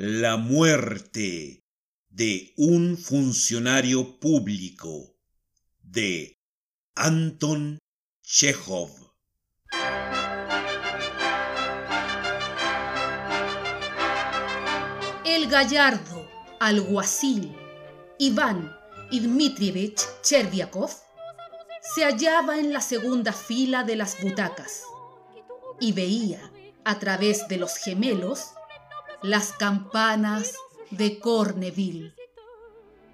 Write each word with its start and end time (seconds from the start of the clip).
La 0.00 0.36
muerte 0.36 1.64
de 2.08 2.52
un 2.56 2.96
funcionario 2.96 4.20
público 4.20 5.16
de 5.82 6.38
Anton 6.94 7.80
Chekhov. 8.22 8.90
El 15.24 15.48
gallardo 15.48 16.30
alguacil 16.60 17.52
Iván 18.20 18.72
Dmitrievich 19.10 20.00
Cherviakov 20.22 20.92
se 21.80 22.04
hallaba 22.04 22.60
en 22.60 22.72
la 22.72 22.80
segunda 22.80 23.32
fila 23.32 23.82
de 23.82 23.96
las 23.96 24.22
butacas 24.22 24.84
y 25.80 25.90
veía 25.90 26.52
a 26.84 27.00
través 27.00 27.48
de 27.48 27.56
los 27.56 27.78
gemelos 27.78 28.52
las 29.22 29.52
campanas 29.52 30.54
de 30.90 31.18
Corneville. 31.18 32.14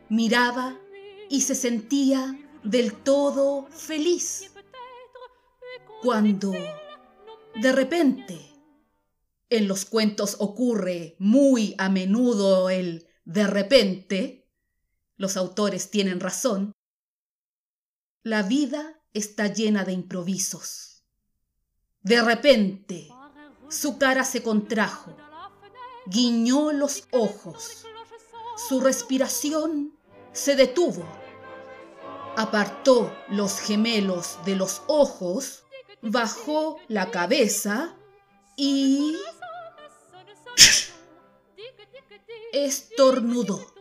Miraba 0.09 0.79
y 1.31 1.41
se 1.43 1.55
sentía 1.55 2.39
del 2.63 2.93
todo 2.95 3.67
feliz. 3.71 4.51
Cuando, 6.03 6.53
de 7.55 7.73
repente, 7.73 8.41
en 9.51 9.69
los 9.69 9.85
cuentos 9.85 10.37
ocurre 10.39 11.17
muy 11.19 11.75
a 11.79 11.89
menudo 11.89 12.71
el 12.71 13.09
de 13.25 13.47
repente, 13.47 14.51
los 15.17 15.37
autores 15.37 15.91
tienen 15.91 16.21
razón, 16.21 16.73
la 18.23 18.43
vida 18.43 19.01
está 19.15 19.47
llena 19.47 19.85
de 19.85 19.93
improvisos. 19.93 21.05
De 22.03 22.23
repente, 22.23 23.09
su 23.71 23.97
cara 23.97 24.25
se 24.25 24.43
contrajo, 24.43 25.17
guiñó 26.07 26.73
los 26.73 27.09
ojos, 27.11 27.87
su 28.69 28.81
respiración 28.81 29.97
se 30.33 30.57
detuvo, 30.57 31.05
apartó 32.37 33.15
los 33.29 33.61
gemelos 33.61 34.39
de 34.45 34.57
los 34.57 34.83
ojos, 34.87 35.65
bajó 36.03 36.79
la 36.89 37.11
cabeza 37.11 37.95
y 38.57 39.17
estornudó. 42.53 43.75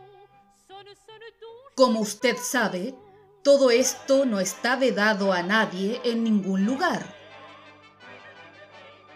Como 1.75 2.01
usted 2.01 2.37
sabe, 2.37 2.95
todo 3.43 3.71
esto 3.71 4.25
no 4.25 4.39
está 4.39 4.75
vedado 4.75 5.33
a 5.33 5.43
nadie 5.43 5.99
en 6.03 6.23
ningún 6.23 6.65
lugar. 6.65 7.15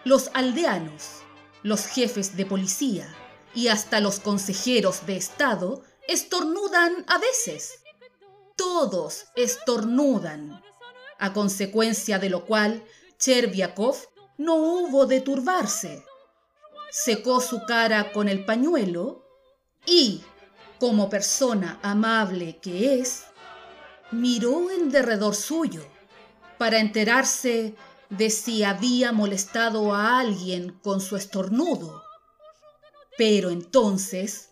Los 0.04 0.30
aldeanos, 0.34 1.22
los 1.62 1.86
jefes 1.86 2.36
de 2.36 2.46
policía 2.46 3.08
y 3.54 3.68
hasta 3.68 4.00
los 4.00 4.20
consejeros 4.20 5.06
de 5.06 5.16
Estado 5.16 5.82
estornudan 6.06 7.04
a 7.06 7.18
veces. 7.18 7.82
Todos 8.56 9.26
estornudan, 9.36 10.62
a 11.18 11.32
consecuencia 11.32 12.18
de 12.18 12.30
lo 12.30 12.44
cual 12.44 12.82
Cherviakov 13.18 13.96
no 14.36 14.56
hubo 14.56 15.06
de 15.06 15.20
turbarse. 15.20 16.04
Secó 16.90 17.40
su 17.40 17.64
cara 17.66 18.12
con 18.12 18.28
el 18.28 18.44
pañuelo 18.44 19.24
y, 19.84 20.22
como 20.78 21.10
persona 21.10 21.78
amable 21.82 22.58
que 22.58 23.00
es, 23.00 23.24
miró 24.10 24.70
en 24.70 24.90
derredor 24.90 25.34
suyo 25.34 25.84
para 26.56 26.78
enterarse 26.78 27.74
de 28.10 28.30
si 28.30 28.62
había 28.62 29.12
molestado 29.12 29.94
a 29.94 30.18
alguien 30.18 30.72
con 30.82 31.00
su 31.00 31.16
estornudo. 31.16 32.02
Pero 33.16 33.50
entonces 33.50 34.50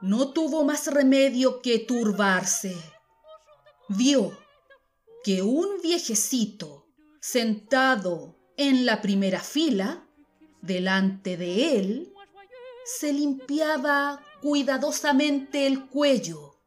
no 0.00 0.32
tuvo 0.32 0.64
más 0.64 0.86
remedio 0.86 1.62
que 1.62 1.78
turbarse. 1.78 2.76
Vio 3.88 4.36
que 5.24 5.42
un 5.42 5.80
viejecito 5.82 6.86
sentado 7.20 8.36
en 8.56 8.86
la 8.86 9.02
primera 9.02 9.40
fila, 9.40 10.06
delante 10.62 11.36
de 11.36 11.78
él, 11.78 12.12
se 12.84 13.12
limpiaba 13.12 14.24
cuidadosamente 14.40 15.66
el 15.66 15.86
cuello 15.86 16.60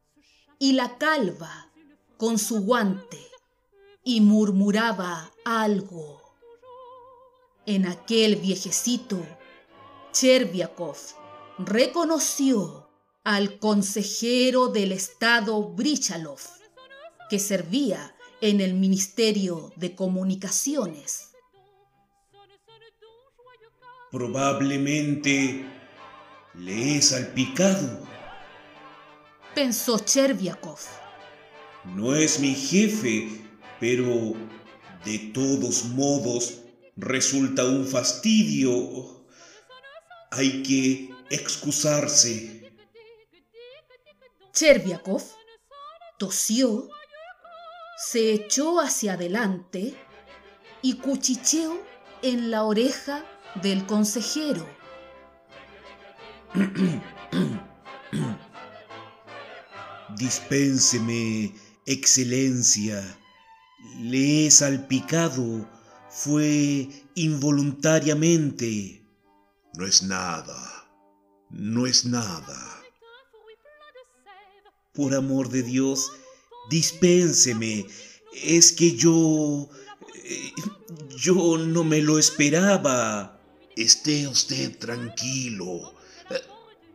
y 0.58 0.74
la 0.74 0.98
calva 0.98 1.72
con 2.18 2.38
su 2.38 2.62
guante 2.62 3.29
y 4.04 4.22
murmuraba 4.22 5.32
algo. 5.46 6.22
En 7.66 7.86
aquel 7.86 8.38
viejecito, 8.38 9.26
Cherviakov 10.12 10.98
reconoció 11.60 12.90
al 13.24 13.60
consejero 13.60 14.70
del 14.70 14.92
Estado 14.92 15.62
Brichalov, 15.62 16.40
que 17.30 17.38
servía 17.38 18.16
en 18.42 18.62
el 18.62 18.74
Ministerio 18.74 19.72
de 19.76 19.94
Comunicaciones. 19.94 21.32
Probablemente 24.12 25.66
le 26.56 26.98
he 26.98 27.02
salpicado. 27.02 28.08
Pensó 29.54 30.00
Cherviakov. 30.00 30.80
No 31.86 32.16
es 32.16 32.40
mi 32.40 32.56
jefe, 32.56 33.49
pero 33.80 34.34
de 35.06 35.20
todos 35.34 35.86
modos 35.86 36.60
resulta 36.98 37.66
un 37.66 37.86
fastidio. 37.86 39.26
Hay 40.32 40.64
que 40.64 41.10
excusarse. 41.30 42.72
Cherviakov 44.54 45.24
tosió, 46.18 46.90
se 47.98 48.34
echó 48.34 48.80
hacia 48.80 49.14
adelante 49.14 49.96
y 50.82 50.96
cuchicheó 50.98 51.78
en 52.22 52.52
la 52.52 52.64
oreja 52.64 53.26
del 53.62 53.86
consejero. 53.86 54.68
Dispénseme, 60.18 61.54
excelencia. 61.86 63.18
Le 64.00 64.46
he 64.46 64.52
salpicado. 64.52 65.70
Fue 66.10 66.90
involuntariamente. 67.16 69.04
No 69.76 69.86
es 69.86 70.04
nada. 70.04 70.90
No 71.50 71.86
es 71.88 72.06
nada. 72.06 72.84
Por 74.94 75.14
amor 75.16 75.50
de 75.50 75.64
Dios, 75.64 76.12
dispénseme. 76.70 77.86
Es 78.34 78.72
que 78.72 78.96
yo... 78.96 79.70
Yo 81.18 81.58
no 81.58 81.84
me 81.84 82.02
lo 82.02 82.20
esperaba. 82.20 83.40
Esté 83.76 84.28
usted 84.28 84.78
tranquilo. 84.78 85.96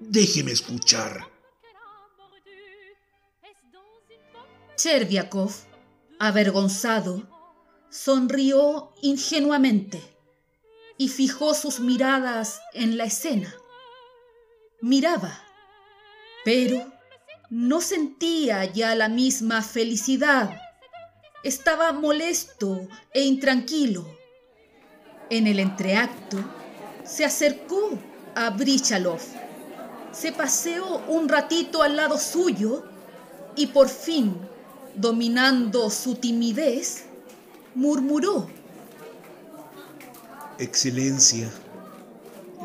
Déjeme 0.01 0.53
escuchar. 0.53 1.31
Cherviakov, 4.77 5.53
avergonzado, 6.27 7.23
sonrió 7.91 8.93
ingenuamente 9.03 10.03
y 10.97 11.09
fijó 11.09 11.53
sus 11.53 11.81
miradas 11.81 12.63
en 12.73 12.97
la 12.97 13.05
escena. 13.05 13.55
Miraba, 14.81 15.43
pero 16.45 16.91
no 17.51 17.83
sentía 17.83 18.65
ya 18.65 18.95
la 18.95 19.11
misma 19.11 19.63
felicidad. 19.63 20.59
Estaba 21.43 21.93
molesto 21.93 22.89
e 23.13 23.23
intranquilo. 23.23 24.07
En 25.29 25.47
el 25.47 25.59
entreacto 25.59 26.39
se 27.05 27.27
acercó 27.27 27.99
a 28.35 28.49
Brichalov, 28.49 29.21
se 30.11 30.33
paseó 30.33 31.03
un 31.07 31.29
ratito 31.29 31.83
al 31.83 31.97
lado 31.97 32.17
suyo 32.19 32.85
y 33.57 33.67
por 33.67 33.91
fin, 33.91 34.37
dominando 34.97 35.91
su 35.91 36.15
timidez, 36.17 37.05
murmuró. 37.75 38.49
Excelencia, 40.59 41.51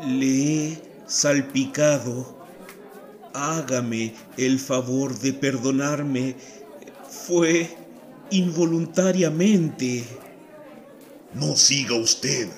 le 0.06 0.66
he 0.66 0.82
salpicado. 1.06 2.38
Hágame 3.32 4.14
el 4.36 4.58
favor 4.58 5.18
de 5.18 5.32
perdonarme. 5.32 6.36
Fue 7.26 7.76
involuntariamente. 8.30 10.04
No 11.34 11.56
siga 11.56 11.94
usted. 11.94 12.48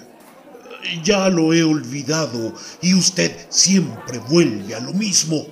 Ya 1.04 1.28
lo 1.28 1.52
he 1.52 1.62
olvidado 1.62 2.54
y 2.80 2.94
usted 2.94 3.32
siempre 3.50 4.18
vuelve 4.18 4.74
a 4.74 4.80
lo 4.80 4.92
mismo. 4.92 5.46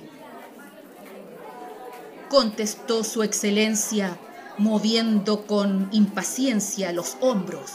Contestó 2.31 3.03
su 3.03 3.23
excelencia, 3.23 4.17
moviendo 4.57 5.45
con 5.45 5.89
impaciencia 5.91 6.93
los 6.93 7.17
hombros. 7.19 7.71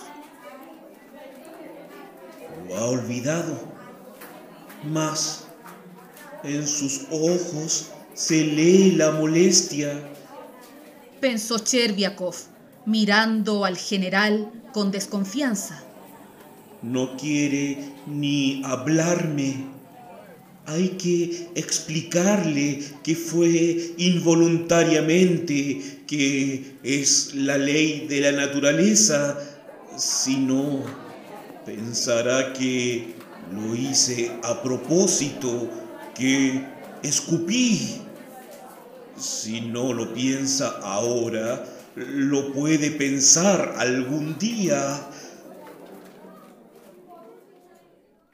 Lo 2.67 2.75
ha 2.75 2.87
olvidado. 2.87 3.58
Mas 4.82 5.43
En 6.43 6.67
sus 6.67 7.06
ojos 7.11 7.91
se 8.14 8.44
lee 8.44 8.93
la 8.93 9.11
molestia. 9.11 9.93
Pensó 11.20 11.58
Cherviakov, 11.58 12.37
mirando 12.87 13.64
al 13.64 13.76
general 13.76 14.50
con 14.73 14.91
desconfianza. 14.91 15.82
No 16.82 17.17
quiere 17.17 17.93
ni 18.06 18.62
hablarme. 18.64 19.75
Hay 20.66 20.90
que 20.98 21.48
explicarle 21.54 22.82
que 23.04 23.14
fue 23.14 23.94
involuntariamente, 23.98 26.02
que 26.06 26.78
es 26.82 27.34
la 27.34 27.56
ley 27.56 28.06
de 28.08 28.20
la 28.20 28.32
naturaleza. 28.32 29.38
Si 29.96 30.38
no, 30.38 30.82
pensará 31.64 32.52
que 32.52 33.14
lo 33.52 33.76
hice 33.76 34.32
a 34.42 34.60
propósito, 34.60 35.70
que 36.16 36.66
escupí. 37.02 38.00
Si 39.16 39.60
no 39.60 39.92
lo 39.92 40.12
piensa 40.12 40.80
ahora, 40.82 41.64
lo 41.94 42.52
puede 42.52 42.90
pensar 42.90 43.76
algún 43.78 44.36
día. 44.36 45.10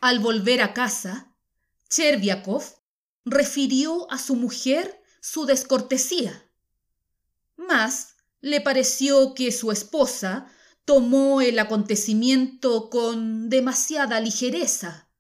Al 0.01 0.19
volver 0.19 0.63
a 0.63 0.73
casa, 0.73 1.32
Cherviakov 1.93 2.65
refirió 3.27 4.11
a 4.11 4.19
su 4.19 4.35
mujer 4.35 5.03
su 5.21 5.45
descortesía. 5.45 6.49
Mas 7.57 8.17
le 8.41 8.63
pareció 8.63 9.35
que 9.35 9.53
su 9.53 9.71
esposa 9.71 10.47
tomó 10.87 11.43
el 11.43 11.59
acontecimiento 11.59 12.89
con 12.89 13.51
demasiada 13.51 14.21
ligereza. 14.21 15.11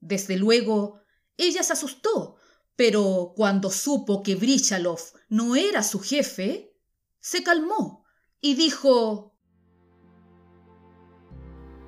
Desde 0.00 0.38
luego, 0.38 1.00
ella 1.36 1.62
se 1.62 1.74
asustó, 1.74 2.36
pero 2.74 3.34
cuando 3.36 3.70
supo 3.70 4.22
que 4.22 4.34
Brichalov 4.34 5.00
no 5.28 5.56
era 5.56 5.82
su 5.82 6.00
jefe, 6.00 6.74
se 7.20 7.42
calmó 7.42 8.06
y 8.40 8.54
dijo, 8.54 9.36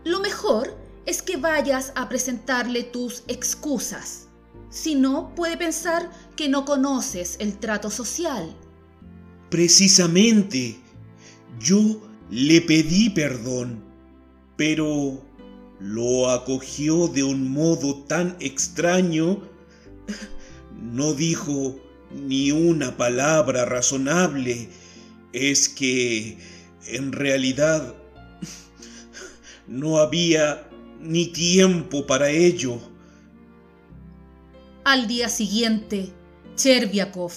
Lo 0.04 0.20
mejor 0.20 0.76
es 1.06 1.22
que 1.22 1.36
vayas 1.36 1.92
a 1.94 2.08
presentarle 2.08 2.82
tus 2.82 3.22
excusas. 3.28 4.25
Si 4.70 4.94
no, 4.94 5.34
puede 5.34 5.56
pensar 5.56 6.10
que 6.36 6.48
no 6.48 6.64
conoces 6.64 7.36
el 7.38 7.58
trato 7.58 7.90
social. 7.90 8.54
Precisamente, 9.50 10.76
yo 11.60 12.02
le 12.30 12.60
pedí 12.60 13.10
perdón, 13.10 13.84
pero 14.56 15.22
lo 15.78 16.30
acogió 16.30 17.08
de 17.08 17.22
un 17.22 17.52
modo 17.52 18.04
tan 18.04 18.36
extraño, 18.40 19.40
no 20.74 21.14
dijo 21.14 21.78
ni 22.10 22.50
una 22.50 22.96
palabra 22.96 23.64
razonable. 23.64 24.68
Es 25.32 25.68
que, 25.68 26.38
en 26.86 27.12
realidad, 27.12 27.94
no 29.66 29.98
había 29.98 30.68
ni 31.00 31.26
tiempo 31.26 32.06
para 32.06 32.30
ello. 32.30 32.80
Al 34.86 35.08
día 35.08 35.28
siguiente, 35.28 36.12
Cherviakov 36.54 37.32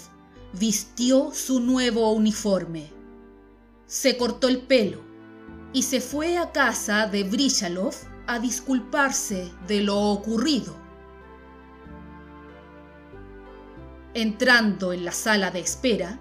vistió 0.54 1.32
su 1.34 1.60
nuevo 1.60 2.12
uniforme 2.12 2.92
se 3.88 4.18
cortó 4.18 4.50
el 4.50 4.60
pelo 4.60 5.02
y 5.74 5.82
se 5.82 6.00
fue 6.00 6.38
a 6.38 6.52
casa 6.52 7.08
de 7.08 7.24
Brishalov 7.24 7.96
a 8.28 8.38
disculparse 8.38 9.52
de 9.68 9.82
lo 9.82 10.00
ocurrido. 10.00 10.76
Entrando 14.14 14.94
en 14.94 15.04
la 15.04 15.12
sala 15.12 15.50
de 15.50 15.62
espera, 15.62 16.20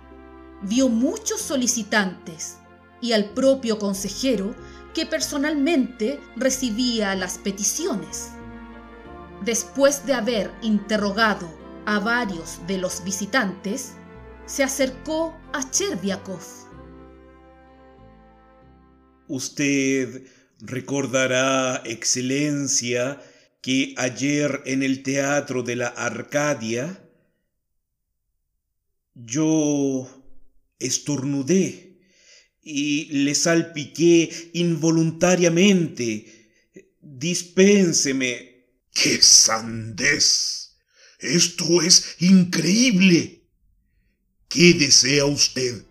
vio 0.63 0.89
muchos 0.89 1.43
solicitantes 1.43 2.57
y 3.03 3.13
al 3.13 3.27
propio 3.35 3.79
consejero 3.79 4.55
que 4.95 5.05
personalmente 5.05 6.21
recibía 6.37 7.15
las 7.17 7.37
peticiones. 7.37 8.31
Después 9.45 10.05
de 10.07 10.15
haber 10.15 10.51
interrogado 10.63 11.49
a 11.87 11.99
varios 11.99 12.61
de 12.67 12.79
los 12.79 13.05
visitantes, 13.05 13.95
se 14.47 14.65
acercó 14.65 15.37
a 15.53 15.71
Cherviakov 15.71 16.43
Usted 19.29 20.27
recordará, 20.61 21.83
Excelencia, 21.85 23.23
que 23.61 23.95
ayer 23.99 24.63
en 24.65 24.83
el 24.83 25.03
Teatro 25.03 25.63
de 25.63 25.77
la 25.77 25.89
Arcadia 25.89 27.05
yo 29.15 30.09
estornudé 30.79 31.99
y 32.63 33.07
le 33.25 33.35
salpiqué 33.35 34.31
involuntariamente. 34.55 36.51
Dispénseme. 37.03 38.58
¡Qué 39.01 39.23
sandez! 39.23 40.77
Esto 41.21 41.83
es 41.83 42.17
increíble. 42.21 43.45
¿Qué 44.49 44.75
desea 44.75 45.25
usted? 45.25 45.85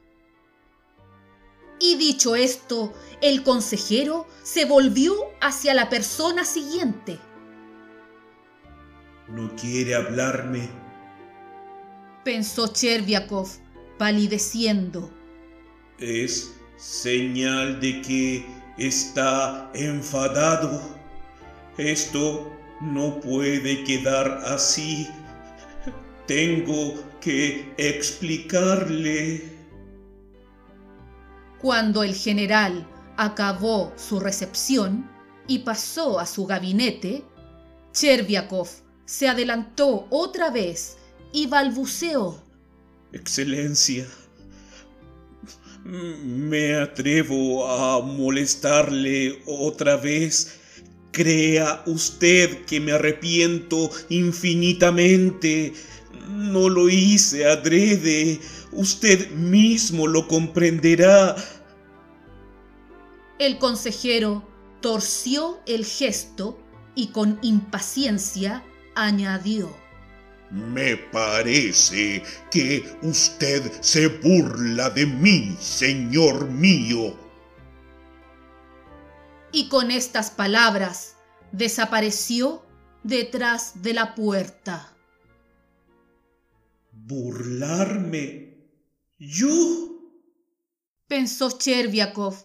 Y 1.80 1.96
dicho 1.96 2.36
esto, 2.36 2.94
el 3.22 3.44
consejero 3.44 4.28
se 4.44 4.66
volvió 4.66 5.16
hacia 5.40 5.74
la 5.74 5.90
persona 5.90 6.44
siguiente. 6.44 7.18
¿No 9.30 9.56
quiere 9.56 9.96
hablarme? 9.96 10.70
Pensó 12.26 12.68
Cherviakov, 12.68 13.48
palideciendo. 13.98 15.14
Es 15.98 16.52
señal 16.76 17.80
de 17.80 18.02
que 18.02 18.46
está 18.78 19.72
enfadado. 19.74 20.82
Esto 21.78 22.58
no 22.82 23.20
puede 23.20 23.84
quedar 23.84 24.42
así. 24.46 25.08
Tengo 26.26 26.96
que 27.22 27.74
explicarle. 27.78 29.44
Cuando 31.60 32.04
el 32.04 32.14
general 32.14 32.88
acabó 33.18 33.94
su 33.96 34.20
recepción 34.20 35.10
y 35.48 35.60
pasó 35.60 36.20
a 36.20 36.26
su 36.26 36.46
gabinete, 36.46 37.24
Cherviakov 37.94 38.68
se 39.06 39.28
adelantó 39.28 40.08
otra 40.10 40.52
vez 40.52 40.98
y 41.32 41.48
balbuceó. 41.48 42.44
Excelencia, 43.12 44.06
me 45.84 46.76
atrevo 46.76 47.66
a 47.68 48.02
molestarle 48.02 49.42
otra 49.46 49.96
vez. 49.96 50.60
Crea 51.18 51.82
usted 51.88 52.64
que 52.66 52.80
me 52.80 52.92
arrepiento 52.92 53.90
infinitamente. 54.10 55.74
No 56.30 56.70
lo 56.70 56.90
hice 56.90 57.44
adrede. 57.48 58.40
Usted 58.72 59.32
mismo 59.32 60.06
lo 60.06 60.28
comprenderá. 60.28 61.36
El 63.40 63.58
consejero 63.58 64.48
torció 64.80 65.60
el 65.66 65.86
gesto 65.86 66.60
y 66.94 67.08
con 67.08 67.40
impaciencia 67.42 68.64
añadió. 68.94 69.76
Me 70.52 70.98
parece 70.98 72.22
que 72.52 72.86
usted 73.02 73.72
se 73.82 74.08
burla 74.08 74.92
de 74.92 75.08
mí, 75.08 75.58
señor 75.60 76.48
mío. 76.52 77.27
Y 79.52 79.70
con 79.70 79.92
estas 79.92 80.32
palabras 80.32 81.16
desapareció 81.52 82.66
detrás 83.04 83.82
de 83.82 83.94
la 83.94 84.16
puerta. 84.16 84.94
¿Burlarme? 86.92 88.58
¿Yo? 89.18 89.98
pensó 91.08 91.58
Cherviakov 91.58 92.36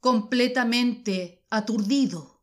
completamente 0.00 1.44
aturdido. 1.50 2.40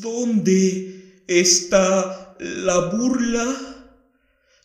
¿Dónde 0.00 1.24
está 1.28 2.36
la 2.38 2.90
burla? 2.90 3.46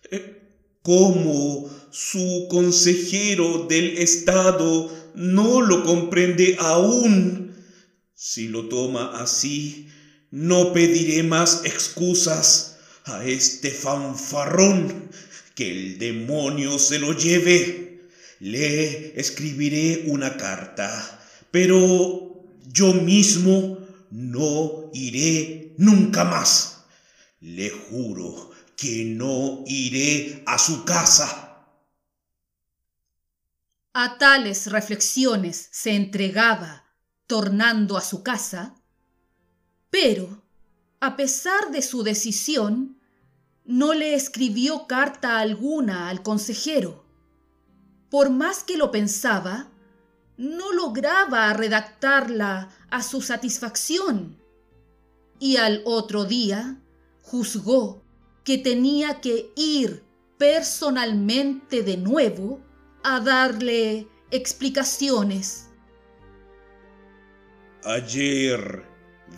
Eh, 0.10 0.42
¿Cómo 0.82 1.70
su 1.92 2.48
consejero 2.50 3.66
del 3.68 3.98
Estado 3.98 4.90
no 5.16 5.62
lo 5.62 5.84
comprende 5.84 6.58
aún? 6.60 7.55
Si 8.16 8.48
lo 8.48 8.68
toma 8.68 9.22
así, 9.22 9.90
no 10.32 10.74
pediré 10.74 11.22
más 11.22 11.62
excusas 11.66 12.78
a 13.04 13.24
este 13.24 13.70
fanfarrón. 13.70 15.12
Que 15.54 15.72
el 15.72 16.00
demonio 16.00 16.80
se 16.80 16.98
lo 17.00 17.14
lleve. 17.14 18.10
Le 18.40 19.20
escribiré 19.20 20.06
una 20.08 20.36
carta 20.36 21.22
pero 21.56 22.44
yo 22.66 22.94
mismo 22.96 23.78
no 24.12 24.92
iré 24.94 25.74
nunca 25.78 26.26
más. 26.26 26.84
Le 27.40 27.70
juro 27.70 28.52
que 28.76 29.06
no 29.06 29.64
iré 29.66 30.44
a 30.46 30.60
su 30.60 30.84
casa. 30.84 31.66
A 33.94 34.18
tales 34.18 34.70
reflexiones 34.70 35.70
se 35.72 35.92
entregaba, 35.92 36.85
tornando 37.28 37.98
a 37.98 38.02
su 38.02 38.24
casa, 38.24 38.76
pero, 39.90 40.44
a 41.00 41.16
pesar 41.16 41.72
de 41.72 41.82
su 41.82 42.04
decisión, 42.04 43.00
no 43.64 43.94
le 43.94 44.14
escribió 44.14 44.88
carta 44.88 45.40
alguna 45.40 46.10
al 46.10 46.22
consejero. 46.22 47.06
Por 48.10 48.30
más 48.30 48.64
que 48.64 48.78
lo 48.78 48.92
pensaba, 48.92 49.72
no 50.38 50.74
lograba 50.74 51.52
redactarla 51.54 52.70
a 52.90 53.02
su 53.02 53.22
satisfacción. 53.22 54.38
Y 55.40 55.58
al 55.58 55.82
otro 55.86 56.26
día 56.26 56.82
juzgó 57.22 58.04
que 58.44 58.58
tenía 58.58 59.22
que 59.22 59.52
ir 59.56 60.04
personalmente 60.38 61.82
de 61.82 61.98
nuevo 61.98 62.62
a 63.04 63.20
darle 63.20 64.08
explicaciones. 64.32 65.65
Ayer 67.86 68.84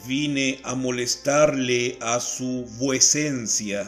vine 0.08 0.62
a 0.64 0.74
molestarle 0.74 1.98
a 2.00 2.22
su 2.22 2.66
vuecencia. 2.80 3.86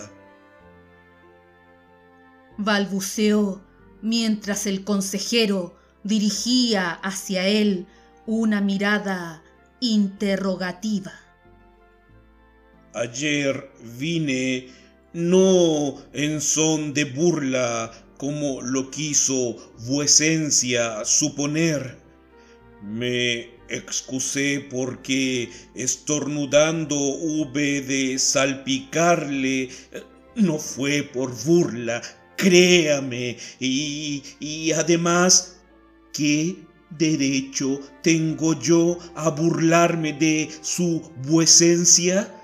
Balbuceó 2.57 3.61
mientras 4.01 4.65
el 4.65 4.83
consejero 4.83 5.77
dirigía 6.03 6.91
hacia 6.91 7.47
él 7.47 7.87
una 8.25 8.59
mirada 8.59 9.43
interrogativa. 9.79 11.13
Ayer 12.93 13.71
vine 13.97 14.67
no 15.13 16.03
en 16.11 16.41
son 16.41 16.93
de 16.93 17.05
burla 17.05 17.91
como 18.17 18.61
lo 18.61 18.91
quiso 18.91 19.55
vuecencia 19.87 21.05
suponer. 21.05 21.97
Me 22.83 23.58
excusé 23.69 24.67
porque 24.69 25.49
estornudando 25.75 26.95
hube 26.95 27.81
de 27.81 28.19
salpicarle. 28.19 29.69
No 30.35 30.57
fue 30.57 31.03
por 31.03 31.35
burla, 31.45 32.01
créame. 32.35 33.37
Y, 33.59 34.23
y 34.39 34.71
además, 34.71 35.57
¿qué 36.13 36.55
derecho 36.97 37.79
tengo 38.01 38.59
yo 38.59 38.97
a 39.15 39.29
burlarme 39.29 40.13
de 40.13 40.49
su 40.61 41.11
vuecencia? 41.27 42.38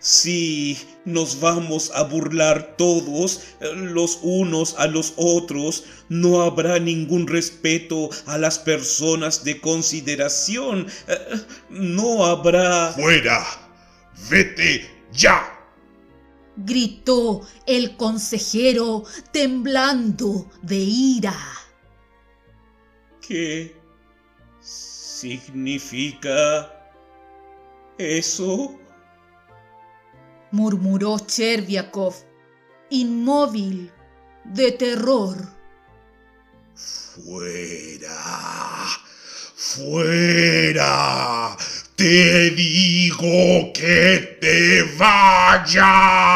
Si 0.00 0.78
nos 1.04 1.40
vamos 1.40 1.90
a 1.94 2.02
burlar 2.04 2.76
todos 2.76 3.40
los 3.74 4.20
unos 4.22 4.74
a 4.78 4.86
los 4.86 5.14
otros, 5.16 5.84
no 6.08 6.42
habrá 6.42 6.78
ningún 6.78 7.26
respeto 7.26 8.10
a 8.26 8.38
las 8.38 8.58
personas 8.58 9.42
de 9.44 9.60
consideración. 9.60 10.86
No 11.70 12.24
habrá... 12.24 12.92
¡Fuera! 12.92 13.44
¡Vete 14.30 14.88
ya! 15.12 15.56
gritó 16.56 17.46
el 17.66 17.96
consejero 17.96 19.04
temblando 19.32 20.50
de 20.62 20.76
ira. 20.76 21.36
¿Qué 23.20 23.76
significa 24.60 26.22
eso? 27.98 28.78
Murmuró 30.56 31.18
Cherviakov, 31.18 32.14
inmóvil 32.88 33.92
de 34.44 34.72
terror. 34.72 35.36
Fuera, 36.74 38.86
fuera, 39.54 41.54
te 41.94 42.50
digo 42.50 43.70
que 43.74 44.38
te 44.40 44.82
vayas. 44.96 46.32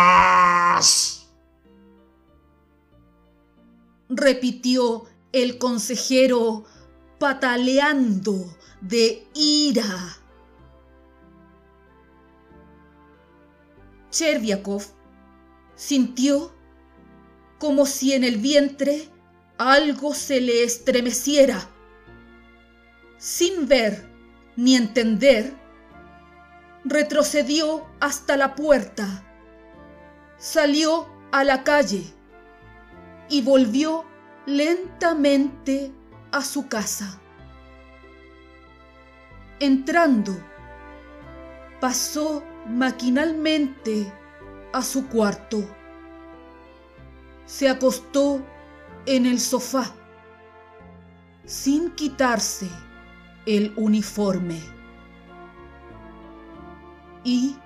Repitió 4.11 5.07
el 5.33 5.57
consejero 5.57 6.67
pataleando 7.19 8.55
de 8.83 9.27
ira. 9.35 10.20
Cherviakov 14.11 14.85
sintió 15.75 16.53
como 17.59 17.87
si 17.87 18.13
en 18.13 18.25
el 18.25 18.39
vientre 18.39 19.09
algo 19.59 20.15
se 20.15 20.41
le 20.41 20.65
estremeciera. 20.65 21.61
Sin 23.19 23.69
ver 23.69 24.09
ni 24.57 24.77
entender, 24.77 25.55
retrocedió 26.85 27.87
hasta 28.01 28.37
la 28.37 28.55
puerta, 28.55 29.25
salió 30.39 31.07
a 31.31 31.45
la 31.45 31.63
calle 31.63 32.05
y 33.29 33.43
volvió 33.43 34.05
lentamente 34.47 35.93
a 36.33 36.43
su 36.43 36.69
casa. 36.69 37.21
Entrando, 39.61 40.33
pasó 41.81 42.43
maquinalmente 42.71 44.13
a 44.73 44.83
su 44.83 45.09
cuarto. 45.09 45.65
Se 47.47 47.69
acostó 47.69 48.41
en 49.07 49.27
el 49.27 49.41
sofá 49.41 49.93
sin 51.45 51.91
quitarse 51.91 52.69
el 53.45 53.73
uniforme. 53.77 54.61
Y 57.25 57.57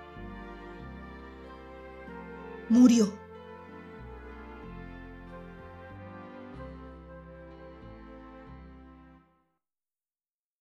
murió. 2.71 3.24